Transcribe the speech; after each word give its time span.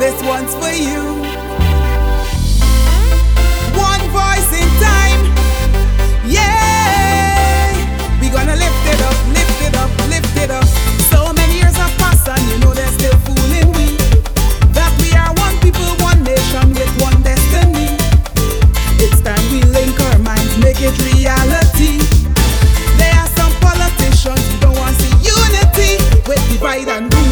This 0.00 0.22
one's 0.22 0.54
for 0.54 0.72
you. 0.72 1.20
One 3.76 4.00
voice 4.08 4.50
in 4.56 4.68
time. 4.80 5.22
Yeah. 6.24 7.68
We 8.18 8.30
gonna 8.30 8.56
lift 8.56 8.86
it 8.88 9.00
up, 9.02 9.18
lift 9.28 9.60
it 9.60 9.76
up, 9.76 9.90
lift 10.08 10.36
it 10.38 10.50
up. 10.50 10.64
So 11.12 11.34
many 11.34 11.58
years 11.60 11.76
have 11.76 11.92
passed 11.98 12.26
and 12.28 12.40
you 12.48 12.58
know 12.60 12.72
they're 12.72 12.88
still 12.96 13.12
fooling 13.28 13.70
me. 13.76 13.98
That 14.72 14.90
we 15.04 15.12
are 15.12 15.34
one 15.36 15.60
people, 15.60 15.92
one 16.00 16.24
nation 16.24 16.72
with 16.72 16.92
one 16.98 17.20
destiny. 17.20 17.92
It's 19.04 19.20
time 19.20 19.44
we 19.52 19.60
link 19.68 20.00
our 20.00 20.18
minds, 20.18 20.56
make 20.64 20.80
it 20.80 20.96
reality. 21.12 22.00
There 22.96 23.14
are 23.20 23.28
some 23.36 23.52
politicians 23.60 24.40
who 24.48 24.60
don't 24.64 24.78
want 24.78 24.96
to 24.96 25.02
see 25.04 25.12
unity 25.28 26.00
with 26.26 26.40
divide 26.48 26.88
and 26.88 27.12
rule 27.12 27.29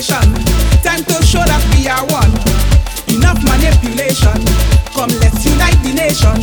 of 0.00 0.08
nation, 0.08 0.32
time 0.82 1.04
to 1.04 1.24
show 1.24 1.44
that 1.44 1.60
we 1.76 1.88
are 1.88 2.04
one. 2.08 2.32
Enough 3.12 3.42
manipulation. 3.44 4.38
Come, 4.96 5.10
let's 5.20 5.44
unite 5.44 5.76
the 5.84 5.92
nation. 5.92 6.36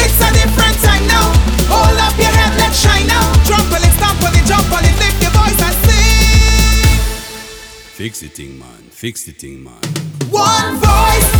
It's 0.00 0.20
a 0.20 0.30
different 0.32 0.76
time 0.80 1.04
now. 1.06 1.28
Hold 1.68 1.98
up 2.00 2.16
your 2.16 2.32
head, 2.32 2.56
let's 2.58 2.80
shine 2.80 3.06
now. 3.06 3.24
Drop 3.44 3.66
on 3.68 3.84
it, 3.84 3.92
stomp 3.98 4.22
on 4.22 4.32
it, 4.32 4.44
jump 4.46 4.72
on 4.72 4.84
it, 4.84 4.96
lift 4.96 5.20
your 5.20 5.32
voice 5.32 5.60
and 5.60 5.76
sing. 5.84 6.88
Fix 7.92 8.20
the 8.20 8.28
thing, 8.28 8.58
man. 8.58 8.82
Fix 8.90 9.24
the 9.24 9.32
thing, 9.32 9.62
man. 9.62 9.82
One 10.30 10.76
voice 10.80 11.31